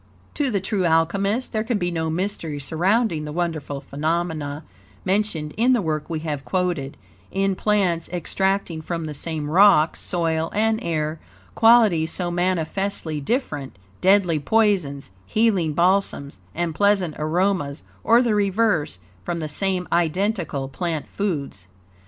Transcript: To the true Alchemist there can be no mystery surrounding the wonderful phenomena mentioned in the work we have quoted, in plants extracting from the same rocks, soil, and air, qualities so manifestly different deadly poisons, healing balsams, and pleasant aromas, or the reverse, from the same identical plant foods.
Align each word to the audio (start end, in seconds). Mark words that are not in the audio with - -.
To 0.33 0.49
the 0.49 0.59
true 0.59 0.83
Alchemist 0.83 1.53
there 1.53 1.63
can 1.63 1.77
be 1.77 1.91
no 1.91 2.09
mystery 2.09 2.59
surrounding 2.59 3.23
the 3.23 3.31
wonderful 3.31 3.79
phenomena 3.81 4.63
mentioned 5.05 5.53
in 5.57 5.73
the 5.73 5.81
work 5.83 6.09
we 6.09 6.21
have 6.21 6.43
quoted, 6.43 6.97
in 7.29 7.53
plants 7.53 8.09
extracting 8.09 8.81
from 8.81 9.05
the 9.05 9.13
same 9.13 9.47
rocks, 9.47 10.01
soil, 10.01 10.49
and 10.55 10.83
air, 10.83 11.19
qualities 11.53 12.11
so 12.11 12.31
manifestly 12.31 13.21
different 13.21 13.77
deadly 14.01 14.39
poisons, 14.39 15.11
healing 15.27 15.73
balsams, 15.73 16.39
and 16.55 16.73
pleasant 16.73 17.13
aromas, 17.19 17.83
or 18.03 18.23
the 18.23 18.33
reverse, 18.33 18.97
from 19.23 19.37
the 19.37 19.47
same 19.47 19.87
identical 19.91 20.67
plant 20.67 21.07
foods. 21.07 21.67